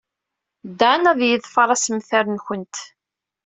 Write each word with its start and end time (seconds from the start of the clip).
Dan 0.79 1.03
ad 1.11 1.19
yeḍfer 1.29 1.67
assemter-nwent. 1.75 2.75